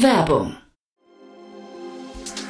Werbung 0.00 0.56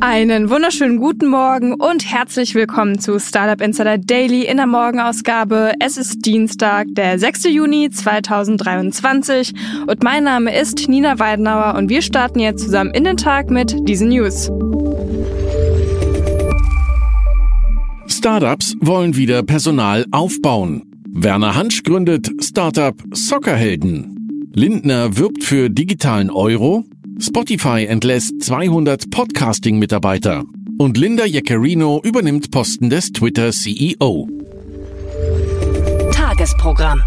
Einen 0.00 0.50
wunderschönen 0.50 0.98
guten 0.98 1.26
Morgen 1.26 1.72
und 1.72 2.10
herzlich 2.10 2.54
willkommen 2.54 2.98
zu 2.98 3.18
Startup 3.18 3.60
Insider 3.60 3.96
Daily 3.96 4.42
in 4.42 4.58
der 4.58 4.66
Morgenausgabe. 4.66 5.72
Es 5.80 5.96
ist 5.96 6.26
Dienstag, 6.26 6.86
der 6.90 7.18
6. 7.18 7.44
Juni 7.44 7.90
2023 7.90 9.54
und 9.86 10.02
mein 10.02 10.24
Name 10.24 10.54
ist 10.54 10.88
Nina 10.88 11.18
Weidenauer 11.18 11.74
und 11.76 11.88
wir 11.88 12.02
starten 12.02 12.40
jetzt 12.40 12.64
zusammen 12.64 12.90
in 12.90 13.04
den 13.04 13.16
Tag 13.16 13.50
mit 13.50 13.88
diesen 13.88 14.08
News. 14.08 14.50
Startups 18.06 18.76
wollen 18.80 19.16
wieder 19.16 19.42
Personal 19.42 20.04
aufbauen. 20.10 20.82
Werner 21.08 21.54
Hansch 21.54 21.82
gründet 21.82 22.30
Startup 22.42 22.94
Soccerhelden. 23.12 24.50
Lindner 24.52 25.16
wirbt 25.16 25.44
für 25.44 25.68
digitalen 25.68 26.30
Euro 26.30 26.84
Spotify 27.18 27.86
entlässt 27.86 28.42
200 28.42 29.10
Podcasting-Mitarbeiter 29.10 30.44
und 30.78 30.98
Linda 30.98 31.24
Jaccarino 31.24 32.02
übernimmt 32.04 32.50
Posten 32.50 32.90
des 32.90 33.12
Twitter-CEO. 33.12 34.28
Tagesprogramm. 36.12 37.00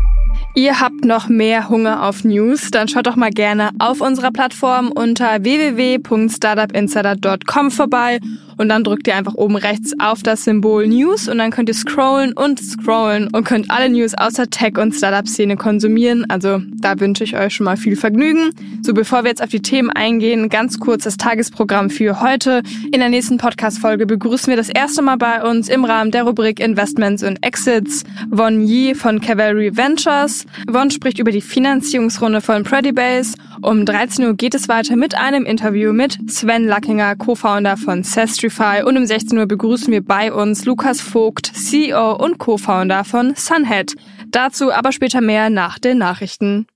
Ihr 0.56 0.80
habt 0.80 1.06
noch 1.06 1.30
mehr 1.30 1.70
Hunger 1.70 2.08
auf 2.08 2.24
News? 2.24 2.72
Dann 2.72 2.88
schaut 2.88 3.06
doch 3.06 3.16
mal 3.16 3.30
gerne 3.30 3.70
auf 3.78 4.02
unserer 4.02 4.32
Plattform 4.32 4.92
unter 4.92 5.44
www.startupinsider.com 5.44 7.70
vorbei 7.70 8.20
und 8.60 8.68
dann 8.68 8.84
drückt 8.84 9.08
ihr 9.08 9.16
einfach 9.16 9.36
oben 9.36 9.56
rechts 9.56 9.94
auf 10.00 10.22
das 10.22 10.44
Symbol 10.44 10.86
News 10.86 11.30
und 11.30 11.38
dann 11.38 11.50
könnt 11.50 11.70
ihr 11.70 11.76
scrollen 11.76 12.34
und 12.34 12.60
scrollen 12.60 13.30
und 13.32 13.46
könnt 13.46 13.72
alle 13.72 13.90
News 13.90 14.14
aus 14.16 14.34
der 14.34 14.50
Tech- 14.50 14.78
und 14.78 14.94
Startup-Szene 14.94 15.56
konsumieren. 15.56 16.26
Also 16.30 16.62
da 16.74 17.00
wünsche 17.00 17.24
ich 17.24 17.38
euch 17.38 17.56
schon 17.56 17.64
mal 17.64 17.78
viel 17.78 17.96
Vergnügen. 17.96 18.52
So, 18.82 18.94
bevor 18.94 19.24
wir 19.24 19.30
jetzt 19.30 19.42
auf 19.42 19.50
die 19.50 19.62
Themen 19.62 19.90
eingehen, 19.90 20.50
ganz 20.50 20.78
kurz 20.78 21.06
das 21.06 21.16
Tagesprogramm 21.16 21.90
für 21.90 22.20
heute. 22.20 22.62
In 22.92 23.00
der 23.00 23.08
nächsten 23.08 23.38
Podcast-Folge 23.38 24.06
begrüßen 24.06 24.48
wir 24.48 24.58
das 24.58 24.68
erste 24.68 25.02
Mal 25.02 25.16
bei 25.16 25.42
uns 25.42 25.70
im 25.70 25.86
Rahmen 25.86 26.12
der 26.12 26.24
Rubrik 26.24 26.60
Investments 26.60 27.24
und 27.24 27.42
Exits 27.46 28.04
Von 28.30 28.62
Yi 28.68 28.94
von 28.94 29.22
Cavalry 29.22 29.78
Ventures. 29.78 30.46
Von 30.70 30.92
spricht 30.92 31.20
über 31.20 31.32
die 31.32 31.42
Finanzierungsrunde 31.42 32.42
von 32.42 32.64
Predibase. 32.64 33.38
Um 33.62 33.86
13 33.86 34.26
Uhr 34.26 34.34
geht 34.36 34.56
es 34.56 34.68
weiter 34.68 34.98
mit 34.98 35.16
einem 35.16 35.46
Interview 35.46 35.94
mit 35.94 36.18
Sven 36.30 36.66
Lackinger, 36.66 37.16
Co-Founder 37.16 37.78
von 37.78 38.04
Sestrify. 38.50 38.84
Und 38.84 38.98
um 38.98 39.06
16 39.06 39.38
Uhr 39.38 39.46
begrüßen 39.46 39.92
wir 39.92 40.04
bei 40.04 40.34
uns 40.34 40.66
Lukas 40.66 41.02
Vogt, 41.02 41.46
CEO 41.46 42.16
und 42.16 42.38
Co-Founder 42.38 43.04
von 43.04 43.34
Sunhead. 43.36 43.96
Dazu 44.28 44.72
aber 44.72 44.92
später 44.92 45.22
mehr 45.22 45.50
nach 45.50 45.80
den 45.80 45.98
Nachrichten. 45.98 46.68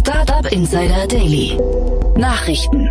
Startup 0.00 0.50
Insider 0.50 1.06
Daily. 1.06 1.58
Nachrichten. 2.16 2.88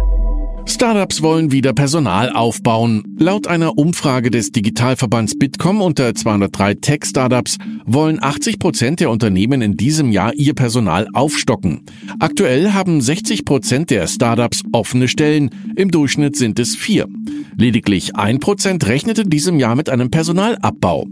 Startups 0.65 1.21
wollen 1.21 1.51
wieder 1.51 1.73
Personal 1.73 2.31
aufbauen. 2.31 3.03
Laut 3.19 3.47
einer 3.47 3.77
Umfrage 3.77 4.31
des 4.31 4.51
Digitalverbands 4.51 5.37
Bitkom 5.37 5.81
unter 5.81 6.15
203 6.15 6.75
Tech-Startups 6.75 7.57
wollen 7.85 8.21
80 8.21 8.59
Prozent 8.59 8.99
der 8.99 9.09
Unternehmen 9.09 9.61
in 9.61 9.77
diesem 9.77 10.11
Jahr 10.11 10.33
ihr 10.33 10.53
Personal 10.53 11.07
aufstocken. 11.13 11.83
Aktuell 12.19 12.71
haben 12.71 13.01
60 13.01 13.45
Prozent 13.45 13.89
der 13.89 14.07
Startups 14.07 14.63
offene 14.71 15.07
Stellen. 15.07 15.49
Im 15.75 15.91
Durchschnitt 15.91 16.35
sind 16.35 16.59
es 16.59 16.75
vier. 16.75 17.07
Lediglich 17.57 18.15
ein 18.15 18.39
Prozent 18.39 18.87
rechnet 18.87 19.19
in 19.19 19.29
diesem 19.29 19.59
Jahr 19.59 19.75
mit 19.75 19.89
einem 19.89 20.09
Personalabbau. 20.09 21.07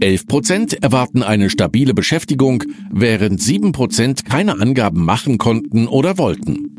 11 0.00 0.26
Prozent 0.26 0.82
erwarten 0.82 1.22
eine 1.22 1.50
stabile 1.50 1.94
Beschäftigung, 1.94 2.64
während 2.90 3.40
7 3.40 3.72
Prozent 3.72 4.24
keine 4.24 4.58
Angaben 4.58 5.04
machen 5.04 5.36
konnten 5.36 5.86
oder 5.86 6.16
wollten. 6.16 6.69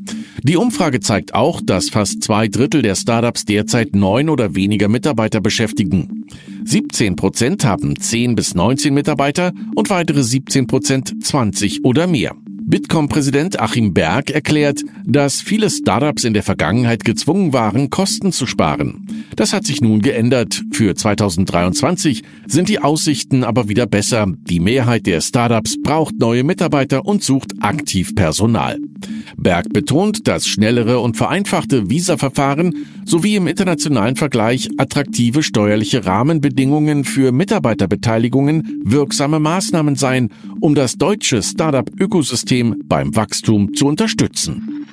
Die 0.43 0.57
Umfrage 0.57 0.99
zeigt 0.99 1.35
auch, 1.35 1.61
dass 1.63 1.89
fast 1.89 2.23
zwei 2.23 2.47
Drittel 2.47 2.81
der 2.81 2.95
Startups 2.95 3.45
derzeit 3.45 3.95
neun 3.95 4.27
oder 4.27 4.55
weniger 4.55 4.87
Mitarbeiter 4.87 5.39
beschäftigen. 5.39 6.25
17 6.65 7.15
Prozent 7.15 7.63
haben 7.63 7.99
10 7.99 8.33
bis 8.33 8.55
19 8.55 8.91
Mitarbeiter 8.93 9.51
und 9.75 9.91
weitere 9.91 10.23
17 10.23 10.65
Prozent 10.65 11.23
20 11.23 11.85
oder 11.85 12.07
mehr. 12.07 12.35
Bitkom-Präsident 12.71 13.59
Achim 13.59 13.93
Berg 13.93 14.31
erklärt, 14.31 14.81
dass 15.05 15.41
viele 15.41 15.69
Startups 15.69 16.23
in 16.23 16.33
der 16.33 16.41
Vergangenheit 16.41 17.03
gezwungen 17.03 17.53
waren, 17.53 17.89
Kosten 17.89 18.31
zu 18.31 18.47
sparen. 18.47 19.25
Das 19.35 19.53
hat 19.53 19.65
sich 19.65 19.81
nun 19.81 20.01
geändert. 20.01 20.63
Für 20.71 20.95
2023 20.95 22.23
sind 22.47 22.69
die 22.69 22.79
Aussichten 22.79 23.43
aber 23.43 23.67
wieder 23.67 23.87
besser. 23.87 24.25
Die 24.49 24.59
Mehrheit 24.59 25.05
der 25.05 25.21
Startups 25.21 25.81
braucht 25.83 26.17
neue 26.17 26.43
Mitarbeiter 26.43 27.05
und 27.05 27.23
sucht 27.23 27.53
aktiv 27.61 28.15
Personal. 28.15 28.79
Berg 29.37 29.69
betont, 29.73 30.27
dass 30.27 30.47
schnellere 30.47 30.99
und 30.99 31.17
vereinfachte 31.17 31.89
Visa-Verfahren 31.89 32.85
sowie 33.05 33.35
im 33.35 33.47
internationalen 33.47 34.15
Vergleich 34.15 34.69
attraktive 34.77 35.43
steuerliche 35.43 36.05
Rahmenbedingungen 36.05 37.03
für 37.03 37.31
Mitarbeiterbeteiligungen 37.31 38.81
wirksame 38.83 39.39
Maßnahmen 39.39 39.95
seien, 39.95 40.29
um 40.59 40.75
das 40.75 40.97
deutsche 40.97 41.41
Startup-Ökosystem 41.41 42.83
beim 42.85 43.15
Wachstum 43.15 43.73
zu 43.73 43.87
unterstützen. 43.87 44.85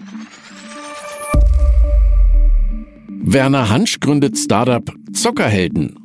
Werner 3.20 3.68
Hansch 3.68 4.00
gründet 4.00 4.38
Startup 4.38 4.90
Zockerhelden. 5.12 5.97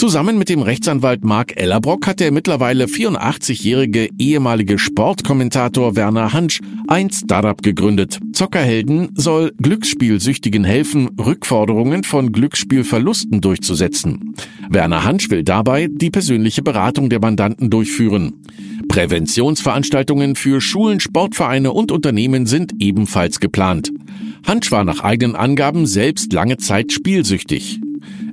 Zusammen 0.00 0.38
mit 0.38 0.48
dem 0.48 0.62
Rechtsanwalt 0.62 1.24
Mark 1.24 1.60
Ellerbrock 1.60 2.06
hat 2.06 2.20
der 2.20 2.32
mittlerweile 2.32 2.86
84-jährige 2.86 4.08
ehemalige 4.16 4.78
Sportkommentator 4.78 5.94
Werner 5.94 6.32
Hansch 6.32 6.62
ein 6.88 7.10
Startup 7.10 7.62
gegründet. 7.62 8.18
Zockerhelden 8.32 9.10
soll 9.14 9.52
Glücksspielsüchtigen 9.58 10.64
helfen, 10.64 11.10
Rückforderungen 11.20 12.02
von 12.02 12.32
Glücksspielverlusten 12.32 13.42
durchzusetzen. 13.42 14.34
Werner 14.70 15.04
Hansch 15.04 15.28
will 15.28 15.44
dabei 15.44 15.88
die 15.92 16.08
persönliche 16.08 16.62
Beratung 16.62 17.10
der 17.10 17.20
Mandanten 17.20 17.68
durchführen. 17.68 18.40
Präventionsveranstaltungen 18.88 20.34
für 20.34 20.62
Schulen, 20.62 21.00
Sportvereine 21.00 21.72
und 21.72 21.92
Unternehmen 21.92 22.46
sind 22.46 22.72
ebenfalls 22.78 23.38
geplant. 23.38 23.92
Hansch 24.46 24.72
war 24.72 24.84
nach 24.84 25.00
eigenen 25.00 25.36
Angaben 25.36 25.84
selbst 25.84 26.32
lange 26.32 26.56
Zeit 26.56 26.90
spielsüchtig. 26.90 27.80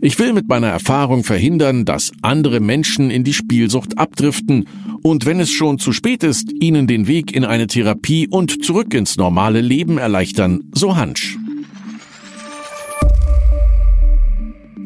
Ich 0.01 0.19
will 0.19 0.33
mit 0.33 0.47
meiner 0.47 0.67
Erfahrung 0.67 1.23
verhindern, 1.23 1.85
dass 1.85 2.11
andere 2.21 2.59
Menschen 2.59 3.09
in 3.09 3.23
die 3.23 3.33
Spielsucht 3.33 3.97
abdriften 3.97 4.65
und 5.01 5.25
wenn 5.25 5.39
es 5.39 5.51
schon 5.51 5.79
zu 5.79 5.93
spät 5.93 6.23
ist, 6.23 6.51
ihnen 6.59 6.85
den 6.85 7.07
Weg 7.07 7.31
in 7.31 7.45
eine 7.45 7.67
Therapie 7.67 8.27
und 8.27 8.63
zurück 8.63 8.93
ins 8.93 9.17
normale 9.17 9.61
Leben 9.61 9.97
erleichtern, 9.97 10.61
so 10.73 10.95
Hansch. 10.95 11.37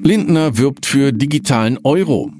Lindner 0.03 0.57
wirbt 0.57 0.85
für 0.85 1.11
digitalen 1.11 1.77
Euro. 1.83 2.31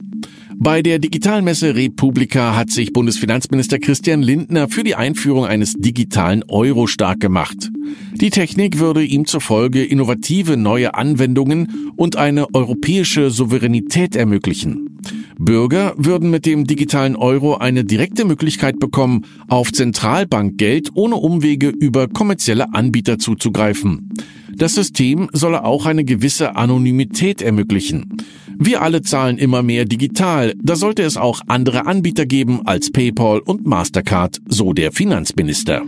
Bei 0.56 0.84
der 0.84 1.00
Digitalmesse 1.00 1.76
Republika 1.76 2.56
hat 2.56 2.70
sich 2.70 2.94
Bundesfinanzminister 2.94 3.80
Christian 3.80 4.22
Lindner 4.22 4.70
für 4.70 4.84
die 4.84 4.94
Einführung 4.94 5.46
eines 5.46 5.74
digitalen 5.74 6.44
Euro 6.48 6.86
stark 6.86 7.20
gemacht. 7.20 7.71
Die 8.14 8.30
Technik 8.30 8.80
würde 8.80 9.04
ihm 9.04 9.26
zufolge 9.26 9.84
innovative 9.84 10.58
neue 10.58 10.94
Anwendungen 10.96 11.92
und 11.96 12.16
eine 12.16 12.54
europäische 12.54 13.32
Souveränität 13.32 14.16
ermöglichen. 14.16 15.00
Bürger 15.40 15.94
würden 15.98 16.30
mit 16.30 16.46
dem 16.46 16.66
digitalen 16.66 17.16
Euro 17.16 17.56
eine 17.56 17.84
direkte 17.84 18.26
Möglichkeit 18.26 18.80
bekommen, 18.80 19.26
auf 19.48 19.72
Zentralbankgeld 19.72 20.90
ohne 20.94 21.16
Umwege 21.16 21.70
über 21.70 22.08
kommerzielle 22.08 22.74
Anbieter 22.74 23.18
zuzugreifen. 23.18 24.10
Das 24.56 24.76
System 24.76 25.30
solle 25.34 25.64
auch 25.64 25.86
eine 25.86 26.04
gewisse 26.04 26.56
Anonymität 26.56 27.42
ermöglichen. 27.42 28.18
Wir 28.60 28.84
alle 28.84 29.02
zahlen 29.02 29.40
immer 29.40 29.64
mehr 29.64 29.86
digital, 29.86 30.54
da 30.62 30.76
sollte 30.76 31.02
es 31.02 31.18
auch 31.18 31.42
andere 31.48 31.88
Anbieter 31.88 32.28
geben 32.28 32.62
als 32.66 32.92
PayPal 32.92 33.40
und 33.40 33.66
Mastercard, 33.66 34.40
so 34.48 34.74
der 34.74 34.92
Finanzminister. 34.92 35.82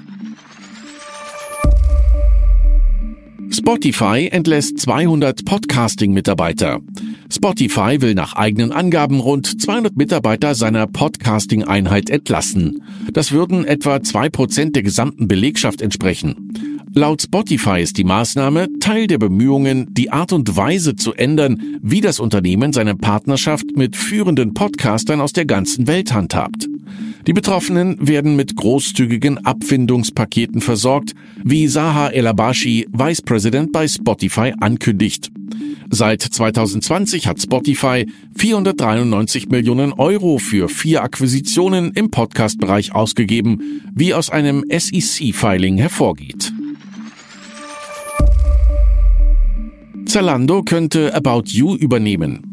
Spotify 3.53 4.29
entlässt 4.31 4.79
200 4.79 5.45
Podcasting-Mitarbeiter. 5.45 6.79
Spotify 7.29 8.01
will 8.01 8.15
nach 8.15 8.35
eigenen 8.35 8.71
Angaben 8.71 9.19
rund 9.19 9.61
200 9.61 9.95
Mitarbeiter 9.95 10.55
seiner 10.55 10.88
Podcasting-Einheit 10.88 12.09
entlassen. 12.09 12.81
Das 13.13 13.31
würden 13.31 13.63
etwa 13.65 14.01
zwei 14.01 14.29
Prozent 14.29 14.75
der 14.75 14.81
gesamten 14.81 15.27
Belegschaft 15.27 15.83
entsprechen. 15.83 16.79
Laut 16.95 17.21
Spotify 17.21 17.79
ist 17.79 17.97
die 18.00 18.03
Maßnahme 18.03 18.67
Teil 18.79 19.05
der 19.05 19.19
Bemühungen, 19.19 19.88
die 19.94 20.11
Art 20.11 20.33
und 20.33 20.57
Weise 20.57 20.95
zu 20.95 21.13
ändern, 21.13 21.79
wie 21.81 22.01
das 22.01 22.19
Unternehmen 22.19 22.73
seine 22.73 22.95
Partnerschaft 22.95 23.65
mit 23.75 23.95
führenden 23.95 24.56
Podcastern 24.56 25.21
aus 25.21 25.33
der 25.33 25.45
ganzen 25.45 25.85
Welt 25.85 26.11
handhabt. 26.11 26.67
Die 27.25 27.31
Betroffenen 27.31 28.05
werden 28.05 28.35
mit 28.35 28.57
großzügigen 28.57 29.45
Abfindungspaketen 29.45 30.59
versorgt, 30.59 31.13
wie 31.41 31.67
Saha 31.67 32.09
Elabashi, 32.09 32.85
Vice 32.91 33.21
President 33.21 33.71
bei 33.71 33.87
Spotify, 33.87 34.53
ankündigt. 34.59 35.31
Seit 35.89 36.21
2020 36.21 37.27
hat 37.27 37.41
Spotify 37.41 38.05
493 38.35 39.47
Millionen 39.47 39.93
Euro 39.93 40.37
für 40.37 40.67
vier 40.67 41.01
Akquisitionen 41.01 41.91
im 41.93 42.11
Podcast-Bereich 42.11 42.93
ausgegeben, 42.93 43.81
wie 43.93 44.13
aus 44.13 44.29
einem 44.29 44.65
SEC-Filing 44.69 45.77
hervorgeht. 45.77 46.51
Zalando 50.05 50.63
könnte 50.63 51.15
About 51.15 51.43
You 51.45 51.75
übernehmen. 51.75 52.52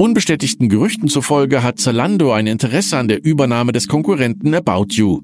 Unbestätigten 0.00 0.68
Gerüchten 0.68 1.08
zufolge 1.08 1.64
hat 1.64 1.80
Zalando 1.80 2.32
ein 2.32 2.46
Interesse 2.46 2.96
an 2.96 3.08
der 3.08 3.24
Übernahme 3.24 3.72
des 3.72 3.88
Konkurrenten 3.88 4.54
About 4.54 4.86
You. 4.90 5.22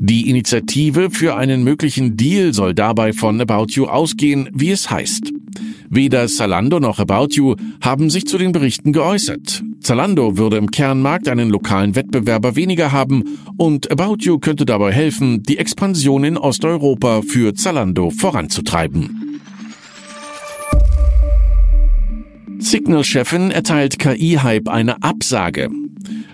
Die 0.00 0.28
Initiative 0.28 1.10
für 1.12 1.36
einen 1.36 1.62
möglichen 1.62 2.16
Deal 2.16 2.52
soll 2.52 2.74
dabei 2.74 3.12
von 3.12 3.40
About 3.40 3.66
You 3.74 3.86
ausgehen, 3.86 4.48
wie 4.52 4.70
es 4.72 4.90
heißt. 4.90 5.32
Weder 5.88 6.26
Zalando 6.26 6.80
noch 6.80 6.98
About 6.98 7.28
You 7.30 7.54
haben 7.80 8.10
sich 8.10 8.26
zu 8.26 8.38
den 8.38 8.50
Berichten 8.50 8.92
geäußert. 8.92 9.62
Zalando 9.78 10.36
würde 10.36 10.56
im 10.56 10.72
Kernmarkt 10.72 11.28
einen 11.28 11.50
lokalen 11.50 11.94
Wettbewerber 11.94 12.56
weniger 12.56 12.90
haben 12.90 13.38
und 13.56 13.88
About 13.92 14.16
You 14.22 14.40
könnte 14.40 14.66
dabei 14.66 14.90
helfen, 14.90 15.44
die 15.44 15.58
Expansion 15.58 16.24
in 16.24 16.36
Osteuropa 16.36 17.22
für 17.22 17.54
Zalando 17.54 18.10
voranzutreiben. 18.10 19.40
Signal-Chefin 22.60 23.50
erteilt 23.50 23.98
KI-Hype 23.98 24.68
eine 24.68 25.02
Absage. 25.02 25.70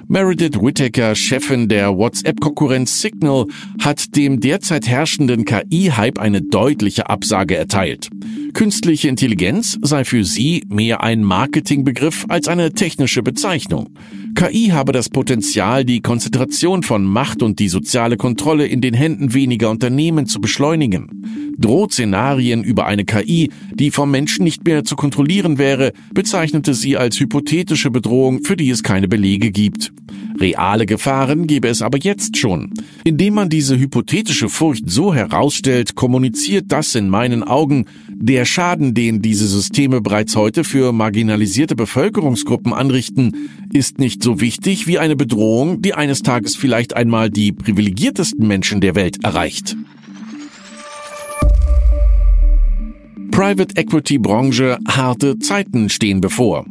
Meredith 0.08 0.60
Whittaker, 0.60 1.14
Chefin 1.14 1.68
der 1.68 1.96
WhatsApp-Konkurrenz 1.96 3.00
Signal, 3.00 3.46
hat 3.80 4.16
dem 4.16 4.40
derzeit 4.40 4.86
herrschenden 4.86 5.44
KI-Hype 5.44 6.18
eine 6.18 6.42
deutliche 6.42 7.08
Absage 7.08 7.56
erteilt. 7.56 8.10
Künstliche 8.52 9.08
Intelligenz 9.08 9.78
sei 9.82 10.04
für 10.04 10.24
sie 10.24 10.64
mehr 10.68 11.02
ein 11.02 11.22
Marketingbegriff 11.22 12.26
als 12.28 12.48
eine 12.48 12.72
technische 12.72 13.22
Bezeichnung. 13.22 13.90
KI 14.34 14.70
habe 14.72 14.92
das 14.92 15.08
Potenzial, 15.08 15.84
die 15.84 16.00
Konzentration 16.00 16.82
von 16.82 17.04
Macht 17.04 17.42
und 17.42 17.60
die 17.60 17.68
soziale 17.68 18.16
Kontrolle 18.16 18.66
in 18.66 18.80
den 18.80 18.92
Händen 18.92 19.32
weniger 19.32 19.70
Unternehmen 19.70 20.26
zu 20.26 20.40
beschleunigen. 20.40 21.54
Drohszenarien 21.56 22.64
über 22.64 22.86
eine 22.86 23.04
KI, 23.04 23.50
die 23.72 23.90
vom 23.92 24.10
Menschen 24.10 24.42
nicht 24.44 24.64
mehr 24.64 24.84
zu 24.84 24.96
kontrollieren 24.96 25.58
wäre, 25.58 25.92
bezeichnete 26.12 26.74
sie 26.74 26.96
als 26.96 27.20
hypothetische 27.20 27.90
Bedrohung, 27.90 28.42
für 28.42 28.56
die 28.56 28.70
es 28.70 28.82
keine 28.82 29.06
Belege 29.06 29.52
gibt. 29.52 29.92
Reale 30.40 30.86
Gefahren 30.86 31.46
gäbe 31.46 31.68
es 31.68 31.80
aber 31.80 31.98
jetzt 31.98 32.36
schon. 32.36 32.72
Indem 33.04 33.34
man 33.34 33.48
diese 33.48 33.78
hypothetische 33.78 34.48
Furcht 34.48 34.90
so 34.90 35.14
herausstellt, 35.14 35.94
kommuniziert 35.94 36.66
das 36.68 36.94
in 36.96 37.08
meinen 37.08 37.44
Augen, 37.44 37.86
der 38.16 38.44
Schaden, 38.44 38.94
den 38.94 39.22
diese 39.22 39.46
Systeme 39.46 40.00
bereits 40.00 40.36
heute 40.36 40.64
für 40.64 40.92
marginalisierte 40.92 41.76
Bevölkerungsgruppen 41.76 42.72
anrichten, 42.72 43.48
ist 43.72 43.98
nicht 43.98 44.22
so 44.22 44.40
wichtig 44.40 44.86
wie 44.86 44.98
eine 44.98 45.16
Bedrohung, 45.16 45.82
die 45.82 45.94
eines 45.94 46.22
Tages 46.22 46.56
vielleicht 46.56 46.96
einmal 46.96 47.30
die 47.30 47.52
privilegiertesten 47.52 48.46
Menschen 48.46 48.80
der 48.80 48.94
Welt 48.94 49.24
erreicht. 49.24 49.76
Private 53.30 53.76
Equity 53.76 54.18
Branche 54.18 54.78
harte 54.86 55.38
Zeiten 55.40 55.88
stehen 55.88 56.20
bevor. 56.20 56.64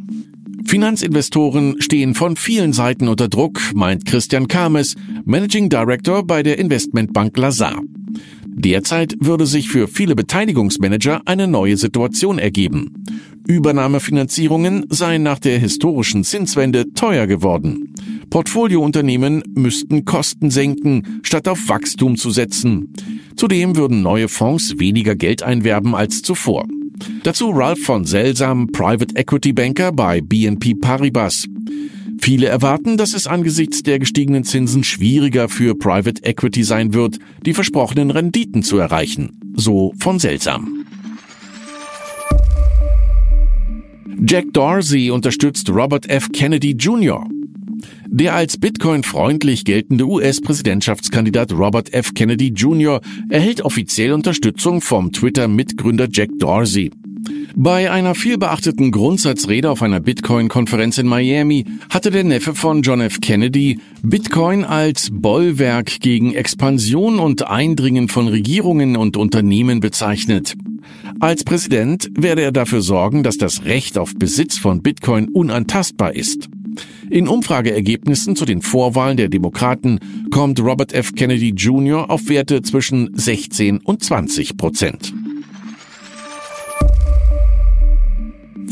Finanzinvestoren 0.64 1.80
stehen 1.80 2.14
von 2.14 2.36
vielen 2.36 2.72
Seiten 2.72 3.08
unter 3.08 3.28
Druck, 3.28 3.60
meint 3.74 4.06
Christian 4.06 4.48
Kames, 4.48 4.96
Managing 5.26 5.68
Director 5.68 6.26
bei 6.26 6.42
der 6.42 6.58
Investmentbank 6.58 7.36
Lazar. 7.36 7.82
Derzeit 8.56 9.16
würde 9.18 9.46
sich 9.46 9.68
für 9.68 9.88
viele 9.88 10.14
Beteiligungsmanager 10.14 11.22
eine 11.26 11.48
neue 11.48 11.76
Situation 11.76 12.38
ergeben. 12.38 13.04
Übernahmefinanzierungen 13.46 14.86
seien 14.88 15.22
nach 15.24 15.38
der 15.38 15.58
historischen 15.58 16.22
Zinswende 16.22 16.94
teuer 16.94 17.26
geworden. 17.26 17.94
Portfoliounternehmen 18.30 19.42
müssten 19.54 20.04
Kosten 20.04 20.50
senken, 20.50 21.20
statt 21.22 21.48
auf 21.48 21.68
Wachstum 21.68 22.16
zu 22.16 22.30
setzen. 22.30 22.92
Zudem 23.36 23.76
würden 23.76 24.02
neue 24.02 24.28
Fonds 24.28 24.78
weniger 24.78 25.16
Geld 25.16 25.42
einwerben 25.42 25.94
als 25.94 26.22
zuvor. 26.22 26.66
Dazu 27.24 27.50
Ralph 27.50 27.80
von 27.80 28.04
Selsam, 28.04 28.68
Private 28.68 29.16
Equity 29.16 29.52
Banker 29.52 29.92
bei 29.92 30.20
BNP 30.20 30.74
Paribas. 30.74 31.44
Viele 32.20 32.46
erwarten, 32.46 32.96
dass 32.96 33.14
es 33.14 33.26
angesichts 33.26 33.82
der 33.82 33.98
gestiegenen 33.98 34.44
Zinsen 34.44 34.84
schwieriger 34.84 35.48
für 35.48 35.74
Private 35.74 36.22
Equity 36.24 36.64
sein 36.64 36.94
wird, 36.94 37.18
die 37.44 37.54
versprochenen 37.54 38.10
Renditen 38.10 38.62
zu 38.62 38.78
erreichen. 38.78 39.38
So 39.54 39.92
von 39.98 40.18
Selsam. 40.18 40.84
Jack 44.26 44.52
Dorsey 44.52 45.10
unterstützt 45.10 45.68
Robert 45.68 46.08
F. 46.08 46.30
Kennedy 46.32 46.70
Jr. 46.70 47.26
Der 48.06 48.34
als 48.34 48.56
Bitcoin-freundlich 48.56 49.64
geltende 49.64 50.06
US-Präsidentschaftskandidat 50.06 51.52
Robert 51.52 51.92
F. 51.92 52.14
Kennedy 52.14 52.48
Jr. 52.48 53.00
erhält 53.28 53.60
offiziell 53.62 54.12
Unterstützung 54.12 54.80
vom 54.80 55.12
Twitter-Mitgründer 55.12 56.08
Jack 56.10 56.30
Dorsey. 56.38 56.90
Bei 57.56 57.90
einer 57.90 58.14
vielbeachteten 58.14 58.90
Grundsatzrede 58.90 59.70
auf 59.70 59.82
einer 59.82 60.00
Bitcoin-Konferenz 60.00 60.98
in 60.98 61.06
Miami 61.06 61.64
hatte 61.88 62.10
der 62.10 62.24
Neffe 62.24 62.54
von 62.54 62.82
John 62.82 63.00
F. 63.00 63.20
Kennedy 63.20 63.78
Bitcoin 64.02 64.64
als 64.64 65.08
Bollwerk 65.12 66.00
gegen 66.00 66.34
Expansion 66.34 67.18
und 67.18 67.46
Eindringen 67.46 68.08
von 68.08 68.28
Regierungen 68.28 68.96
und 68.96 69.16
Unternehmen 69.16 69.80
bezeichnet. 69.80 70.54
Als 71.20 71.44
Präsident 71.44 72.10
werde 72.18 72.42
er 72.42 72.52
dafür 72.52 72.82
sorgen, 72.82 73.22
dass 73.22 73.38
das 73.38 73.64
Recht 73.64 73.98
auf 73.98 74.14
Besitz 74.14 74.58
von 74.58 74.82
Bitcoin 74.82 75.28
unantastbar 75.28 76.14
ist. 76.14 76.48
In 77.08 77.28
Umfrageergebnissen 77.28 78.34
zu 78.34 78.44
den 78.44 78.62
Vorwahlen 78.62 79.16
der 79.16 79.28
Demokraten 79.28 80.00
kommt 80.30 80.60
Robert 80.60 80.92
F. 80.92 81.14
Kennedy 81.14 81.50
Jr. 81.50 82.10
auf 82.10 82.28
Werte 82.28 82.62
zwischen 82.62 83.10
16 83.14 83.78
und 83.78 84.02
20 84.02 84.56
Prozent. 84.56 85.14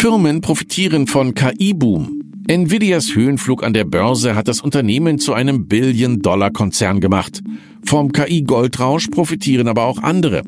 Firmen 0.03 0.41
profitieren 0.41 1.07
von 1.07 1.33
KI-Boom. 1.33 2.23
Nvidias 2.49 3.15
Höhenflug 3.15 3.63
an 3.63 3.73
der 3.73 3.85
Börse 3.85 4.35
hat 4.35 4.49
das 4.49 4.61
Unternehmen 4.61 5.21
zu 5.21 5.33
einem 5.33 5.69
Billion-Dollar-Konzern 5.69 6.99
gemacht. 6.99 7.41
Vom 7.85 8.11
KI-Goldrausch 8.11 9.11
profitieren 9.13 9.69
aber 9.69 9.85
auch 9.85 10.03
andere. 10.03 10.43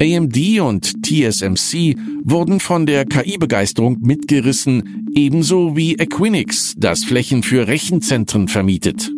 AMD 0.00 0.60
und 0.60 1.02
TSMC 1.04 1.96
wurden 2.22 2.60
von 2.60 2.86
der 2.86 3.04
KI-Begeisterung 3.04 3.98
mitgerissen, 4.02 5.08
ebenso 5.16 5.76
wie 5.76 5.94
Equinix, 5.94 6.76
das 6.78 7.02
Flächen 7.02 7.42
für 7.42 7.66
Rechenzentren 7.66 8.46
vermietet. 8.46 9.10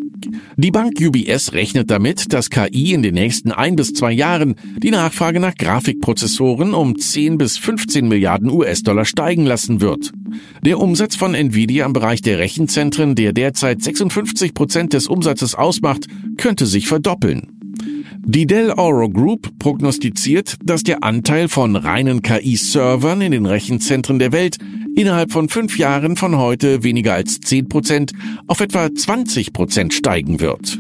Die 0.56 0.70
Bank 0.70 0.94
UBS 1.00 1.52
rechnet 1.52 1.90
damit, 1.90 2.32
dass 2.32 2.50
KI 2.50 2.92
in 2.92 3.02
den 3.02 3.14
nächsten 3.14 3.52
ein 3.52 3.76
bis 3.76 3.92
zwei 3.92 4.12
Jahren 4.12 4.54
die 4.78 4.90
Nachfrage 4.90 5.40
nach 5.40 5.54
Grafikprozessoren 5.54 6.74
um 6.74 6.98
10 6.98 7.38
bis 7.38 7.58
15 7.58 8.08
Milliarden 8.08 8.50
US-Dollar 8.50 9.04
steigen 9.04 9.46
lassen 9.46 9.80
wird. 9.80 10.12
Der 10.62 10.78
Umsatz 10.78 11.16
von 11.16 11.34
Nvidia 11.34 11.86
im 11.86 11.92
Bereich 11.92 12.22
der 12.22 12.38
Rechenzentren, 12.38 13.14
der 13.14 13.32
derzeit 13.32 13.82
56 13.82 14.54
Prozent 14.54 14.92
des 14.92 15.06
Umsatzes 15.06 15.54
ausmacht, 15.54 16.06
könnte 16.36 16.66
sich 16.66 16.86
verdoppeln. 16.86 17.54
Die 18.26 18.46
Dell 18.46 18.70
Oro 18.70 19.10
Group 19.10 19.58
prognostiziert, 19.58 20.56
dass 20.64 20.82
der 20.82 21.04
Anteil 21.04 21.48
von 21.48 21.76
reinen 21.76 22.22
KI-Servern 22.22 23.20
in 23.20 23.32
den 23.32 23.44
Rechenzentren 23.44 24.18
der 24.18 24.32
Welt 24.32 24.56
innerhalb 24.96 25.32
von 25.32 25.48
fünf 25.48 25.78
Jahren 25.78 26.16
von 26.16 26.36
heute 26.36 26.82
weniger 26.82 27.14
als 27.14 27.40
10 27.40 27.68
Prozent 27.68 28.12
auf 28.46 28.60
etwa 28.60 28.94
20 28.94 29.52
Prozent 29.52 29.94
steigen 29.94 30.40
wird. 30.40 30.78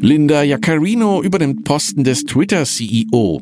Linda 0.00 0.42
Jaccarino 0.42 1.22
übernimmt 1.22 1.64
Posten 1.64 2.02
des 2.02 2.24
Twitter-CEO. 2.24 3.40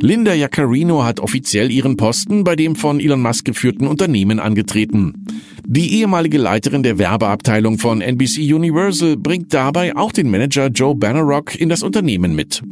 Linda 0.00 0.32
Jaccarino 0.34 1.04
hat 1.04 1.20
offiziell 1.20 1.70
ihren 1.70 1.96
Posten 1.96 2.44
bei 2.44 2.56
dem 2.56 2.76
von 2.76 3.00
Elon 3.00 3.20
Musk 3.20 3.44
geführten 3.44 3.86
Unternehmen 3.86 4.38
angetreten. 4.38 5.24
Die 5.66 5.94
ehemalige 6.00 6.38
Leiterin 6.38 6.82
der 6.82 6.98
Werbeabteilung 6.98 7.78
von 7.78 8.00
NBC 8.00 8.54
Universal 8.54 9.16
bringt 9.16 9.52
dabei 9.52 9.94
auch 9.96 10.12
den 10.12 10.30
Manager 10.30 10.68
Joe 10.68 10.94
Bannerock 10.94 11.54
in 11.54 11.68
das 11.68 11.82
Unternehmen 11.82 12.34
mit. 12.34 12.62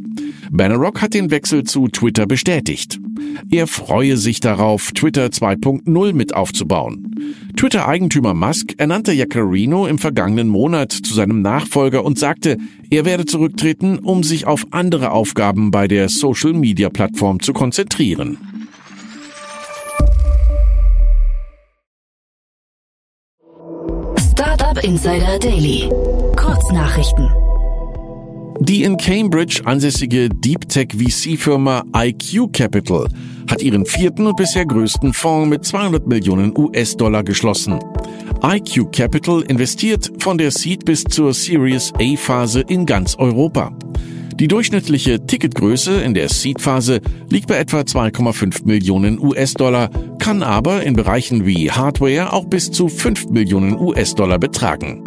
Bannerock 0.51 1.01
hat 1.01 1.13
den 1.13 1.29
Wechsel 1.29 1.63
zu 1.63 1.89
Twitter 1.89 2.25
bestätigt. 2.25 2.99
Er 3.49 3.67
freue 3.67 4.17
sich 4.17 4.39
darauf, 4.39 4.91
Twitter 4.91 5.27
2.0 5.27 6.13
mit 6.13 6.35
aufzubauen. 6.35 7.15
Twitter-Eigentümer 7.55 8.33
Musk 8.33 8.73
ernannte 8.77 9.13
Jaccarino 9.13 9.87
im 9.87 9.97
vergangenen 9.97 10.47
Monat 10.47 10.91
zu 10.91 11.13
seinem 11.13 11.41
Nachfolger 11.41 12.03
und 12.05 12.19
sagte, 12.19 12.57
er 12.89 13.05
werde 13.05 13.25
zurücktreten, 13.25 13.99
um 13.99 14.23
sich 14.23 14.45
auf 14.45 14.65
andere 14.71 15.11
Aufgaben 15.11 15.71
bei 15.71 15.87
der 15.87 16.09
Social-Media-Plattform 16.09 17.39
zu 17.39 17.53
konzentrieren. 17.53 18.37
Startup 24.31 24.83
Insider 24.83 25.39
Daily. 25.39 25.89
Kurznachrichten. 26.35 27.46
Die 28.59 28.83
in 28.83 28.97
Cambridge 28.97 29.61
ansässige 29.65 30.29
Deep 30.29 30.67
Tech 30.67 30.89
VC-Firma 30.93 31.83
IQ 31.95 32.51
Capital 32.53 33.07
hat 33.49 33.61
ihren 33.61 33.85
vierten 33.85 34.25
und 34.25 34.35
bisher 34.35 34.65
größten 34.65 35.13
Fonds 35.13 35.49
mit 35.49 35.63
200 35.63 36.07
Millionen 36.07 36.57
US-Dollar 36.57 37.23
geschlossen. 37.23 37.79
IQ 38.43 38.91
Capital 38.91 39.43
investiert 39.43 40.11
von 40.19 40.37
der 40.37 40.51
Seed 40.51 40.85
bis 40.85 41.03
zur 41.03 41.33
Series 41.33 41.93
A-Phase 41.99 42.61
in 42.61 42.85
ganz 42.85 43.15
Europa. 43.15 43.71
Die 44.39 44.47
durchschnittliche 44.47 45.25
Ticketgröße 45.25 46.01
in 46.01 46.13
der 46.13 46.29
Seed-Phase 46.29 47.01
liegt 47.29 47.47
bei 47.47 47.57
etwa 47.57 47.79
2,5 47.79 48.65
Millionen 48.65 49.19
US-Dollar, 49.19 49.89
kann 50.19 50.43
aber 50.43 50.83
in 50.83 50.93
Bereichen 50.93 51.47
wie 51.47 51.71
Hardware 51.71 52.33
auch 52.33 52.45
bis 52.45 52.69
zu 52.69 52.87
5 52.87 53.29
Millionen 53.29 53.79
US-Dollar 53.79 54.37
betragen. 54.37 55.03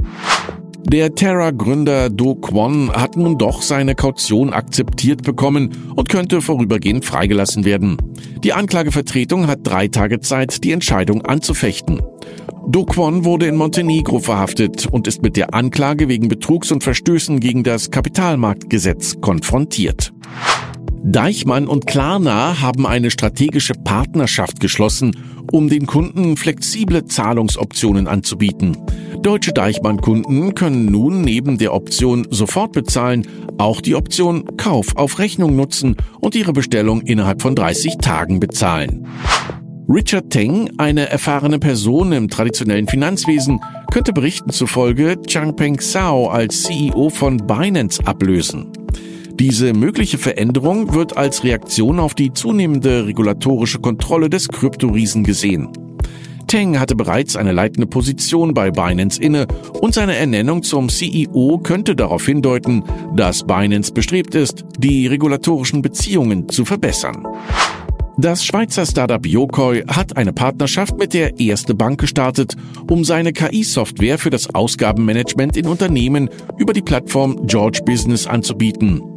Der 0.93 1.15
Terra-Gründer 1.15 2.11
Do 2.11 2.35
Kwon 2.35 2.91
hat 2.91 3.17
nun 3.17 3.39
doch 3.39 3.63
seine 3.63 3.95
Kaution 3.95 4.53
akzeptiert 4.53 5.23
bekommen 5.23 5.71
und 5.95 6.09
könnte 6.09 6.41
vorübergehend 6.43 7.05
freigelassen 7.05 7.65
werden. 7.65 7.97
Die 8.43 8.53
Anklagevertretung 8.53 9.47
hat 9.47 9.61
drei 9.63 9.87
Tage 9.87 10.19
Zeit, 10.19 10.65
die 10.65 10.73
Entscheidung 10.73 11.25
anzufechten. 11.25 12.03
Do 12.67 12.87
Kwon 12.87 13.25
wurde 13.25 13.47
in 13.47 13.55
Montenegro 13.55 14.19
verhaftet 14.19 14.89
und 14.91 15.07
ist 15.07 15.23
mit 15.23 15.37
der 15.37 15.55
Anklage 15.55 16.09
wegen 16.09 16.27
Betrugs 16.27 16.73
und 16.73 16.83
Verstößen 16.83 17.39
gegen 17.39 17.63
das 17.63 17.93
Kapitalmarktgesetz 17.93 19.21
konfrontiert. 19.21 20.13
Deichmann 21.05 21.69
und 21.69 21.87
Klarna 21.87 22.61
haben 22.61 22.85
eine 22.85 23.13
strategische 23.13 23.75
Partnerschaft 23.75 24.59
geschlossen, 24.59 25.17
um 25.53 25.69
den 25.69 25.87
Kunden 25.87 26.37
flexible 26.37 27.05
Zahlungsoptionen 27.05 28.09
anzubieten. 28.09 28.77
Deutsche 29.23 29.53
Deichmann-Kunden 29.53 30.55
können 30.55 30.87
nun 30.87 31.21
neben 31.21 31.59
der 31.59 31.75
Option 31.75 32.27
sofort 32.31 32.73
bezahlen 32.73 33.27
auch 33.59 33.83
die 33.83 33.95
Option 33.95 34.57
Kauf 34.57 34.97
auf 34.97 35.19
Rechnung 35.19 35.55
nutzen 35.57 35.97
und 36.21 36.35
ihre 36.35 36.55
Bestellung 36.55 37.03
innerhalb 37.03 37.43
von 37.43 37.55
30 37.55 37.99
Tagen 37.99 38.41
bezahlen. 38.41 39.07
Richard 39.91 40.31
Teng, 40.31 40.71
eine 40.79 41.11
erfahrene 41.11 41.59
Person 41.59 42.13
im 42.13 42.29
traditionellen 42.29 42.89
Finanzwesen, 42.89 43.61
könnte 43.93 44.15
Berichten 44.15 44.51
zufolge 44.51 45.19
Changpeng 45.27 45.79
Zhao 45.79 46.29
als 46.29 46.63
CEO 46.63 47.11
von 47.11 47.37
Binance 47.37 48.01
ablösen. 48.07 48.73
Diese 49.35 49.75
mögliche 49.75 50.17
Veränderung 50.17 50.95
wird 50.95 51.19
als 51.19 51.45
Reaktion 51.45 51.99
auf 51.99 52.15
die 52.15 52.33
zunehmende 52.33 53.07
regulatorische 53.07 53.81
Kontrolle 53.81 54.31
des 54.31 54.49
Kryptoriesen 54.49 55.25
gesehen. 55.25 55.69
Teng 56.51 56.81
hatte 56.81 56.97
bereits 56.97 57.37
eine 57.37 57.53
leitende 57.53 57.87
Position 57.87 58.55
bei 58.55 58.73
Binance 58.73 59.23
inne 59.23 59.47
und 59.81 59.95
seine 59.95 60.17
Ernennung 60.17 60.65
zum 60.65 60.89
CEO 60.89 61.59
könnte 61.63 61.95
darauf 61.95 62.27
hindeuten, 62.27 62.83
dass 63.15 63.45
Binance 63.45 63.93
bestrebt 63.93 64.35
ist, 64.35 64.65
die 64.77 65.07
regulatorischen 65.07 65.81
Beziehungen 65.81 66.49
zu 66.49 66.65
verbessern. 66.65 67.25
Das 68.19 68.45
Schweizer 68.45 68.85
Startup 68.85 69.25
Yokoi 69.25 69.85
hat 69.87 70.17
eine 70.17 70.33
Partnerschaft 70.33 70.99
mit 70.99 71.15
der 71.15 71.39
Erste 71.39 71.77
Bank 71.77 72.01
gestartet, 72.01 72.57
um 72.91 73.05
seine 73.05 73.33
KI-Software 73.33 74.19
für 74.19 74.31
das 74.31 74.53
Ausgabenmanagement 74.53 75.57
in 75.57 75.69
Unternehmen 75.69 76.29
über 76.59 76.73
die 76.73 76.83
Plattform 76.83 77.47
George 77.47 77.83
Business 77.87 78.27
anzubieten. 78.27 79.10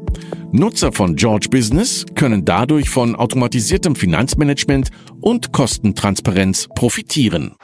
Nutzer 0.51 0.91
von 0.91 1.15
George 1.15 1.47
Business 1.49 2.05
können 2.15 2.45
dadurch 2.45 2.89
von 2.89 3.15
automatisiertem 3.15 3.95
Finanzmanagement 3.95 4.89
und 5.21 5.51
Kostentransparenz 5.51 6.67
profitieren. 6.75 7.55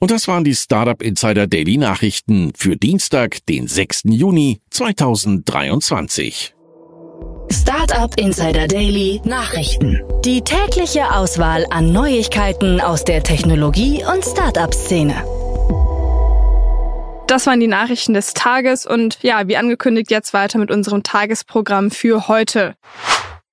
Und 0.00 0.10
das 0.10 0.28
waren 0.28 0.44
die 0.44 0.54
Startup 0.54 1.02
Insider 1.02 1.46
Daily 1.46 1.76
Nachrichten 1.76 2.52
für 2.56 2.76
Dienstag, 2.76 3.44
den 3.46 3.66
6. 3.66 4.02
Juni 4.04 4.60
2023. 4.70 6.54
Startup 7.52 8.16
Insider 8.18 8.66
Daily 8.66 9.20
Nachrichten. 9.24 10.00
Die 10.24 10.40
tägliche 10.40 11.14
Auswahl 11.14 11.66
an 11.70 11.92
Neuigkeiten 11.92 12.80
aus 12.80 13.04
der 13.04 13.22
Technologie- 13.22 14.04
und 14.04 14.24
Startup-Szene. 14.24 15.39
Das 17.30 17.46
waren 17.46 17.60
die 17.60 17.68
Nachrichten 17.68 18.12
des 18.12 18.34
Tages 18.34 18.86
und 18.86 19.18
ja, 19.22 19.46
wie 19.46 19.56
angekündigt, 19.56 20.10
jetzt 20.10 20.34
weiter 20.34 20.58
mit 20.58 20.72
unserem 20.72 21.04
Tagesprogramm 21.04 21.92
für 21.92 22.26
heute. 22.26 22.74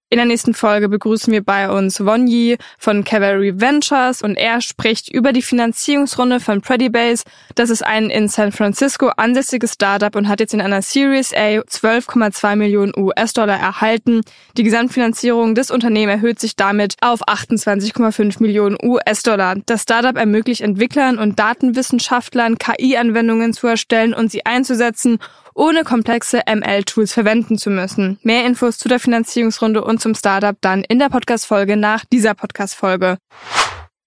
In 0.10 0.16
der 0.16 0.26
nächsten 0.26 0.54
Folge 0.54 0.88
begrüßen 0.88 1.34
wir 1.34 1.44
bei 1.44 1.70
uns 1.70 2.00
Wonyi 2.00 2.56
von 2.80 3.04
Cavalry 3.04 3.60
Ventures 3.60 4.22
und 4.22 4.38
er 4.38 4.62
spricht 4.62 5.10
über 5.10 5.34
die 5.34 5.42
Finanzierungsrunde 5.42 6.40
von 6.40 6.62
Predibase. 6.62 7.26
Das 7.56 7.70
ist 7.70 7.86
ein 7.86 8.10
in 8.10 8.30
San 8.30 8.54
Francisco 8.54 9.08
ansässiges 9.18 9.74
Startup 9.74 10.16
und 10.16 10.30
hat 10.30 10.40
jetzt 10.40 10.54
in 10.54 10.62
einer 10.62 10.82
Series 10.82 11.34
A 11.34 11.60
12,2 11.60 12.56
Millionen 12.56 12.94
US-Dollar 12.96 13.60
erhalten. 13.60 14.22
Die 14.56 14.64
Gesamtfinanzierung 14.64 15.56
des 15.56 15.72
Unternehmens 15.72 16.22
erhöht 16.22 16.40
sich 16.40 16.56
damit 16.56 16.96
auf 17.02 17.28
28,5 17.28 18.42
Millionen 18.42 18.78
US-Dollar. 18.82 19.56
Das 19.66 19.82
Startup 19.82 20.16
ermöglicht 20.16 20.62
Entwicklern 20.62 21.18
und 21.18 21.38
Datenwissenschaftlern 21.38 22.58
KI-Anwendungen 22.58 23.52
zu 23.52 23.68
erstellen 23.68 24.14
und 24.14 24.32
sie 24.32 24.46
einzusetzen 24.46 25.20
ohne 25.58 25.84
komplexe 25.84 26.42
ML-Tools 26.48 27.14
verwenden 27.14 27.58
zu 27.58 27.70
müssen. 27.70 28.20
Mehr 28.22 28.46
Infos 28.46 28.78
zu 28.78 28.88
der 28.88 29.00
Finanzierungsrunde 29.00 29.84
und 29.84 30.00
zum 30.00 30.16
Startup 30.16 30.56
dann 30.62 30.84
in 30.84 31.00
der 31.00 31.10
Podcast-Folge 31.10 31.76
nach 31.76 32.06
dieser 32.06 32.36
Podcast-Folge. 32.36 33.18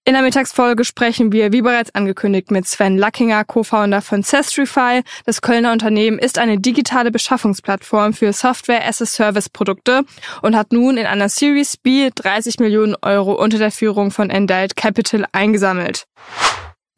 In 0.03 0.13
der 0.13 0.23
Mittagsfolge 0.23 0.83
sprechen 0.83 1.31
wir, 1.31 1.51
wie 1.51 1.61
bereits 1.61 1.93
angekündigt, 1.93 2.49
mit 2.49 2.67
Sven 2.67 2.97
Lackinger, 2.97 3.43
Co-Founder 3.43 4.01
von 4.01 4.23
Sestrify. 4.23 5.03
Das 5.25 5.43
Kölner 5.43 5.71
Unternehmen 5.71 6.17
ist 6.17 6.39
eine 6.39 6.59
digitale 6.59 7.11
Beschaffungsplattform 7.11 8.13
für 8.13 8.33
Software-as-a-Service-Produkte 8.33 10.03
und 10.41 10.55
hat 10.55 10.73
nun 10.73 10.97
in 10.97 11.05
einer 11.05 11.29
Series 11.29 11.77
B 11.77 12.09
30 12.15 12.59
Millionen 12.59 12.95
Euro 13.03 13.33
unter 13.33 13.59
der 13.59 13.71
Führung 13.71 14.09
von 14.09 14.31
Endite 14.31 14.73
Capital 14.75 15.25
eingesammelt. 15.33 16.07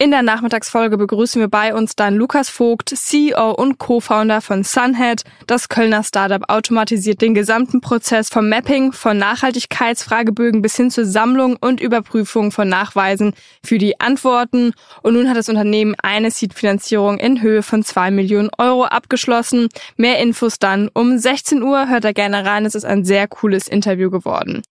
In 0.03 0.11
der 0.11 0.21
Nachmittagsfolge 0.21 0.97
begrüßen 0.97 1.39
wir 1.39 1.47
bei 1.47 1.73
uns 1.73 1.95
dann 1.95 2.15
Lukas 2.15 2.49
Vogt, 2.49 2.89
CEO 2.89 3.51
und 3.51 3.77
Co-Founder 3.77 4.41
von 4.41 4.65
Sunhead. 4.65 5.23
Das 5.47 5.69
Kölner 5.69 6.03
Startup 6.03 6.43
automatisiert 6.49 7.21
den 7.21 7.33
gesamten 7.33 7.79
Prozess 7.79 8.27
vom 8.27 8.49
Mapping 8.49 8.91
von 8.91 9.17
Nachhaltigkeitsfragebögen 9.17 10.61
bis 10.61 10.75
hin 10.75 10.91
zur 10.91 11.05
Sammlung 11.05 11.55
und 11.55 11.79
Überprüfung 11.79 12.51
von 12.51 12.67
Nachweisen 12.67 13.33
für 13.65 13.77
die 13.77 14.01
Antworten. 14.01 14.73
Und 15.03 15.13
nun 15.13 15.29
hat 15.29 15.37
das 15.37 15.47
Unternehmen 15.47 15.95
eine 16.03 16.31
Seed-Finanzierung 16.31 17.17
in 17.17 17.41
Höhe 17.41 17.63
von 17.63 17.81
zwei 17.81 18.11
Millionen 18.11 18.49
Euro 18.57 18.83
abgeschlossen. 18.83 19.69
Mehr 19.95 20.19
Infos 20.19 20.59
dann 20.59 20.89
um 20.93 21.17
16 21.17 21.63
Uhr. 21.63 21.87
Hört 21.87 22.03
da 22.03 22.11
gerne 22.11 22.43
rein. 22.43 22.65
Es 22.65 22.75
ist 22.75 22.83
ein 22.83 23.05
sehr 23.05 23.29
cooles 23.29 23.69
Interview 23.69 24.09
geworden. 24.09 24.63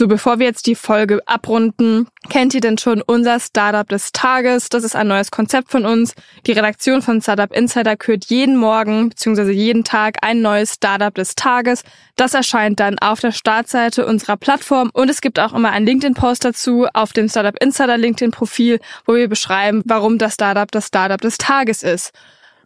So, 0.00 0.08
bevor 0.08 0.38
wir 0.38 0.46
jetzt 0.46 0.66
die 0.66 0.76
Folge 0.76 1.20
abrunden, 1.26 2.08
kennt 2.30 2.54
ihr 2.54 2.62
denn 2.62 2.78
schon 2.78 3.02
unser 3.02 3.38
Startup 3.38 3.86
des 3.86 4.12
Tages? 4.12 4.70
Das 4.70 4.82
ist 4.82 4.96
ein 4.96 5.08
neues 5.08 5.30
Konzept 5.30 5.70
von 5.70 5.84
uns. 5.84 6.14
Die 6.46 6.52
Redaktion 6.52 7.02
von 7.02 7.20
Startup 7.20 7.54
Insider 7.54 7.98
kürt 7.98 8.24
jeden 8.30 8.56
Morgen 8.56 9.10
bzw. 9.10 9.50
jeden 9.50 9.84
Tag 9.84 10.16
ein 10.22 10.40
neues 10.40 10.72
Startup 10.76 11.14
des 11.14 11.34
Tages. 11.34 11.82
Das 12.16 12.32
erscheint 12.32 12.80
dann 12.80 12.98
auf 12.98 13.20
der 13.20 13.32
Startseite 13.32 14.06
unserer 14.06 14.38
Plattform 14.38 14.88
und 14.94 15.10
es 15.10 15.20
gibt 15.20 15.38
auch 15.38 15.52
immer 15.52 15.70
einen 15.70 15.84
LinkedIn-Post 15.84 16.46
dazu 16.46 16.86
auf 16.94 17.12
dem 17.12 17.28
Startup 17.28 17.62
Insider 17.62 17.98
LinkedIn-Profil, 17.98 18.80
wo 19.04 19.16
wir 19.16 19.28
beschreiben, 19.28 19.82
warum 19.84 20.16
das 20.16 20.32
Startup 20.32 20.72
das 20.72 20.86
Startup 20.86 21.20
des 21.20 21.36
Tages 21.36 21.82
ist. 21.82 22.12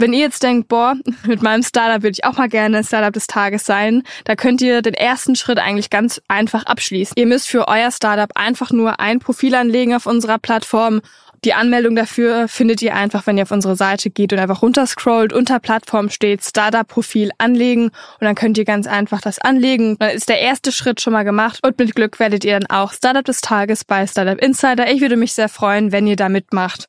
Wenn 0.04 0.12
ihr 0.12 0.20
jetzt 0.20 0.42
denkt, 0.42 0.68
boah, 0.68 0.96
mit 1.26 1.40
meinem 1.40 1.62
Startup 1.62 2.02
würde 2.02 2.12
ich 2.12 2.26
auch 2.26 2.36
mal 2.36 2.50
gerne 2.50 2.84
Startup 2.84 3.10
des 3.10 3.26
Tages 3.26 3.64
sein, 3.64 4.02
da 4.26 4.36
könnt 4.36 4.60
ihr 4.60 4.82
den 4.82 4.92
ersten 4.92 5.34
Schritt 5.34 5.58
eigentlich 5.58 5.88
ganz 5.88 6.20
einfach 6.28 6.66
abschließen. 6.66 7.14
Ihr 7.16 7.24
müsst 7.24 7.48
für 7.48 7.68
euer 7.68 7.90
Startup 7.90 8.28
einfach 8.34 8.70
nur 8.70 9.00
ein 9.00 9.18
Profil 9.18 9.54
anlegen 9.54 9.94
auf 9.94 10.04
unserer 10.04 10.36
Plattform 10.36 11.00
Die 11.42 11.54
Anmeldung 11.54 11.96
dafür 11.96 12.48
findet 12.48 12.82
ihr 12.82 12.94
einfach, 12.94 13.26
wenn 13.26 13.38
ihr 13.38 13.44
auf 13.44 13.50
unsere 13.50 13.76
Seite 13.76 14.10
geht 14.10 14.34
und 14.34 14.40
einfach 14.40 14.60
runterscrollt. 14.60 15.32
Unter 15.32 15.58
Plattform 15.58 16.10
steht 16.10 16.44
Startup-Profil 16.44 17.30
anlegen 17.38 17.84
und 17.84 17.92
dann 18.20 18.34
könnt 18.34 18.58
ihr 18.58 18.66
ganz 18.66 18.86
einfach 18.86 19.22
das 19.22 19.38
anlegen. 19.38 19.96
Dann 20.00 20.10
ist 20.10 20.28
der 20.28 20.40
erste 20.40 20.70
Schritt 20.70 21.00
schon 21.00 21.14
mal 21.14 21.24
gemacht 21.24 21.60
und 21.62 21.78
mit 21.78 21.94
Glück 21.94 22.20
werdet 22.20 22.44
ihr 22.44 22.60
dann 22.60 22.68
auch 22.68 22.92
Startup 22.92 23.24
des 23.24 23.40
Tages 23.40 23.86
bei 23.86 24.06
Startup 24.06 24.38
Insider. 24.38 24.90
Ich 24.92 25.00
würde 25.00 25.16
mich 25.16 25.32
sehr 25.32 25.48
freuen, 25.48 25.92
wenn 25.92 26.06
ihr 26.06 26.16
da 26.16 26.28
mitmacht. 26.28 26.88